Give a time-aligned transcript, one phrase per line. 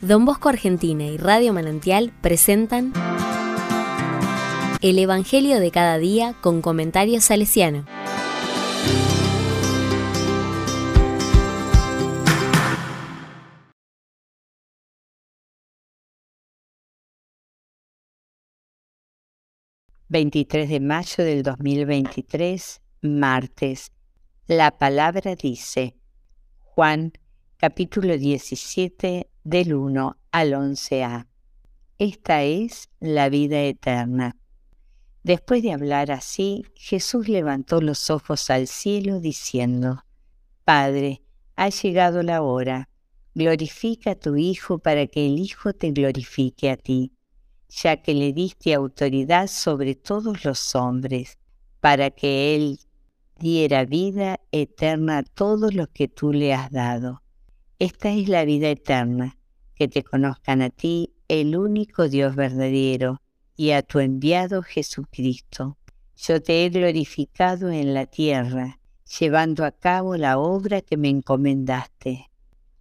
[0.00, 2.94] Don Bosco Argentina y Radio Manantial presentan
[4.80, 7.84] El Evangelio de cada día con comentarios salesiano.
[20.08, 23.92] ...23 de mayo del 2023, martes...
[24.46, 25.94] ...la palabra dice...
[26.58, 27.12] ...Juan
[27.58, 31.26] capítulo 17 del 1 al 11a.
[31.98, 34.36] Esta es la vida eterna.
[35.22, 40.04] Después de hablar así, Jesús levantó los ojos al cielo diciendo,
[40.64, 41.22] Padre,
[41.56, 42.88] ha llegado la hora,
[43.34, 47.12] glorifica a tu Hijo para que el Hijo te glorifique a ti,
[47.68, 51.38] ya que le diste autoridad sobre todos los hombres,
[51.80, 52.78] para que Él
[53.38, 57.19] diera vida eterna a todos los que tú le has dado.
[57.80, 59.38] Esta es la vida eterna,
[59.74, 63.22] que te conozcan a ti, el único Dios verdadero,
[63.56, 65.78] y a tu enviado Jesucristo.
[66.14, 68.78] Yo te he glorificado en la tierra,
[69.18, 72.28] llevando a cabo la obra que me encomendaste.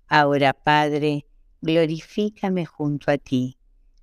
[0.10, 1.26] Ahora, Padre,
[1.62, 3.58] glorifícame junto a ti,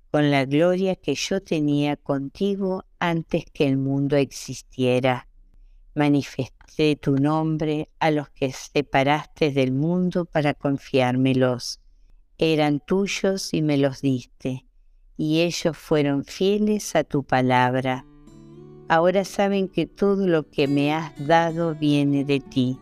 [0.09, 5.26] con la gloria que yo tenía contigo antes que el mundo existiera
[5.97, 11.79] manifesté tu nombre a los que separaste del mundo para confiármelos.
[12.37, 14.65] Eran tuyos y me los diste,
[15.17, 18.05] y ellos fueron fieles a tu palabra.
[18.87, 22.79] Ahora saben que todo lo que me has dado viene de ti,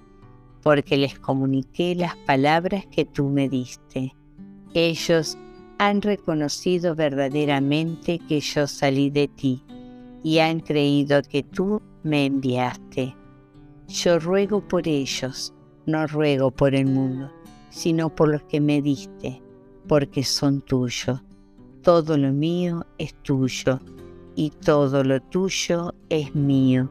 [0.61, 4.13] porque les comuniqué las palabras que tú me diste.
[4.73, 5.37] Ellos
[5.77, 9.63] han reconocido verdaderamente que yo salí de ti
[10.21, 13.15] y han creído que tú me enviaste.
[13.87, 15.53] Yo ruego por ellos,
[15.87, 17.31] no ruego por el mundo,
[17.69, 19.41] sino por los que me diste,
[19.87, 21.21] porque son tuyos.
[21.81, 23.79] Todo lo mío es tuyo,
[24.35, 26.89] y todo lo tuyo es mío,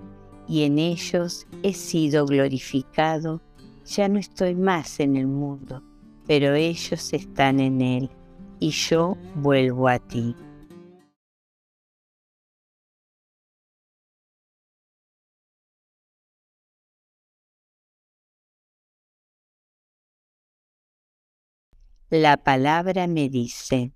[0.49, 3.41] y en ellos he sido glorificado.
[3.87, 5.83] Ya no estoy más en el mundo,
[6.27, 8.11] pero ellos están en él,
[8.59, 10.35] y yo vuelvo a ti.
[22.11, 23.93] La palabra me dice,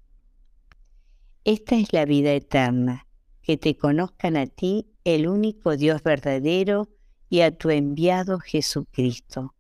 [1.45, 3.07] esta es la vida eterna,
[3.43, 6.89] que te conozcan a ti, el único Dios verdadero,
[7.29, 9.55] y a tu enviado Jesucristo.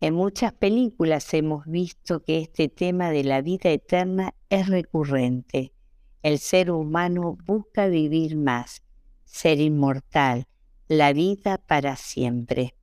[0.00, 5.72] En muchas películas hemos visto que este tema de la vida eterna es recurrente.
[6.22, 8.82] El ser humano busca vivir más,
[9.24, 10.46] ser inmortal,
[10.86, 12.73] la vida para siempre.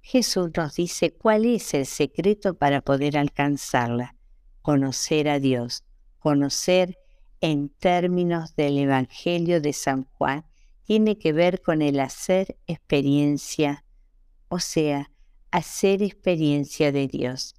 [0.00, 4.14] Jesús nos dice cuál es el secreto para poder alcanzarla.
[4.62, 5.84] Conocer a Dios.
[6.18, 6.98] Conocer
[7.40, 10.44] en términos del Evangelio de San Juan
[10.84, 13.84] tiene que ver con el hacer experiencia,
[14.48, 15.10] o sea,
[15.50, 17.54] hacer experiencia de Dios,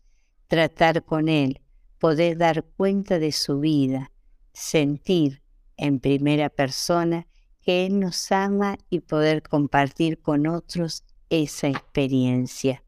[0.48, 1.62] tratar con Él,
[2.00, 4.12] poder dar cuenta de su vida,
[4.52, 5.44] sentir
[5.78, 7.28] en primera persona
[7.62, 12.84] que Él nos ama y poder compartir con otros esa experiencia.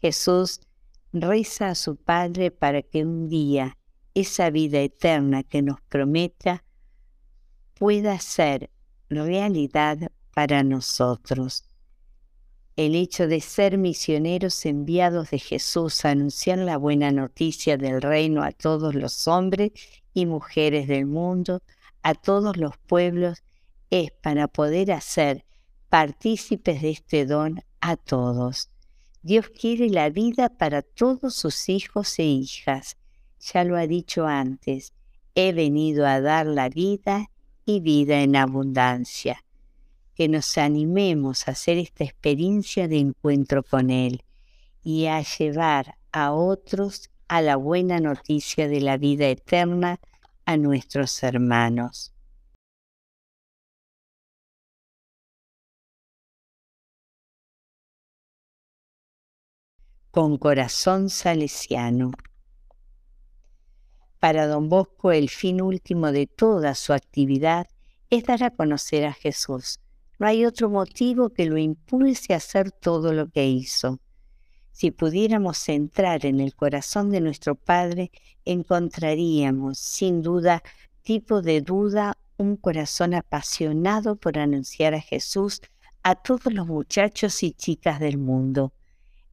[0.00, 0.60] Jesús
[1.12, 3.76] reza a su Padre para que un día
[4.14, 6.64] esa vida eterna que nos prometa
[7.74, 8.70] pueda ser
[9.08, 11.64] realidad para nosotros.
[12.76, 18.42] El hecho de ser misioneros enviados de Jesús a anunciar la buena noticia del reino
[18.42, 19.72] a todos los hombres
[20.14, 21.62] y mujeres del mundo,
[22.02, 23.42] a todos los pueblos,
[23.90, 25.44] es para poder hacer
[25.92, 28.70] partícipes de este don a todos.
[29.20, 32.96] Dios quiere la vida para todos sus hijos e hijas.
[33.40, 34.94] Ya lo ha dicho antes,
[35.34, 37.26] he venido a dar la vida
[37.66, 39.44] y vida en abundancia.
[40.14, 44.24] Que nos animemos a hacer esta experiencia de encuentro con Él
[44.82, 50.00] y a llevar a otros a la buena noticia de la vida eterna
[50.46, 52.14] a nuestros hermanos.
[60.12, 62.10] Con corazón salesiano.
[64.20, 67.66] Para don Bosco el fin último de toda su actividad
[68.10, 69.80] es dar a conocer a Jesús.
[70.18, 74.00] No hay otro motivo que lo impulse a hacer todo lo que hizo.
[74.70, 78.10] Si pudiéramos entrar en el corazón de nuestro Padre,
[78.44, 80.62] encontraríamos, sin duda,
[81.00, 85.62] tipo de duda, un corazón apasionado por anunciar a Jesús
[86.02, 88.74] a todos los muchachos y chicas del mundo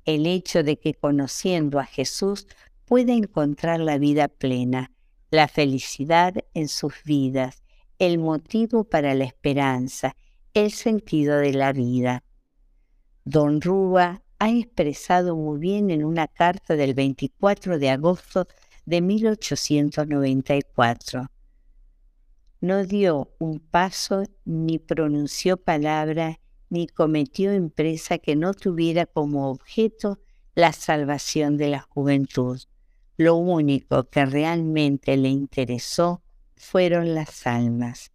[0.10, 2.48] el hecho de que conociendo a Jesús
[2.86, 4.92] pueda encontrar la vida plena,
[5.30, 7.62] la felicidad en sus vidas,
[8.00, 10.16] el motivo para la esperanza,
[10.56, 12.24] el sentido de la vida.
[13.24, 18.48] Don Rúa ha expresado muy bien en una carta del 24 de agosto
[18.86, 21.28] de 1894.
[22.62, 30.20] No dio un paso, ni pronunció palabra, ni cometió empresa que no tuviera como objeto
[30.56, 32.60] la salvación de la juventud.
[33.18, 36.22] Lo único que realmente le interesó
[36.56, 38.12] fueron las almas.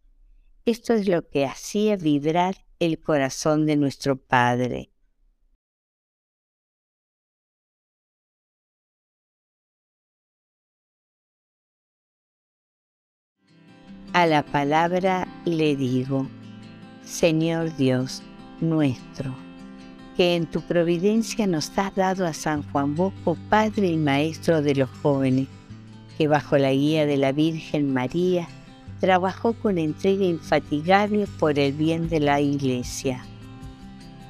[0.65, 4.91] Esto es lo que hacía vibrar el corazón de nuestro Padre.
[14.13, 16.29] A la palabra le digo,
[17.05, 18.23] Señor Dios
[18.69, 19.35] nuestro,
[20.17, 24.75] que en tu providencia nos has dado a San Juan Bosco, Padre y Maestro de
[24.75, 25.49] los jóvenes,
[26.17, 28.49] que bajo la guía de la Virgen María
[29.01, 33.25] trabajó con entrega infatigable por el bien de la Iglesia.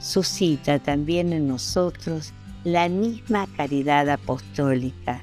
[0.01, 2.33] Suscita también en nosotros
[2.65, 5.21] la misma caridad apostólica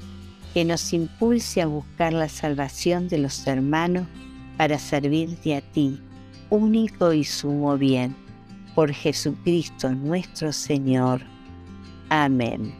[0.54, 4.06] que nos impulse a buscar la salvación de los hermanos
[4.56, 5.98] para servirte a ti,
[6.50, 8.21] único y sumo bien
[8.74, 11.22] por Jesucristo nuestro Señor.
[12.08, 12.74] Amén.